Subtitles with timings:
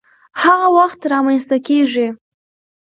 [0.41, 2.07] هغه وخت رامنځته کيږي،